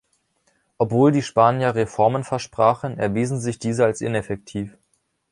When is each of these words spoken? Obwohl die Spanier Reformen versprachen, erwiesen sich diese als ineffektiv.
Obwohl 0.79 1.11
die 1.11 1.21
Spanier 1.21 1.75
Reformen 1.75 2.23
versprachen, 2.23 2.97
erwiesen 2.97 3.39
sich 3.39 3.59
diese 3.59 3.85
als 3.85 4.01
ineffektiv. 4.01 4.75